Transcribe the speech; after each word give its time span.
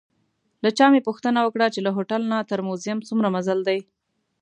له 0.63 0.69
چا 0.77 0.85
مې 0.91 1.01
پوښتنه 1.07 1.39
وکړه 1.41 1.67
چې 1.73 1.79
له 1.85 1.91
هوټل 1.97 2.21
نه 2.31 2.37
تر 2.49 2.59
موزیم 2.67 2.99
څومره 3.07 3.27
مزل 3.35 3.59
دی. 3.67 3.79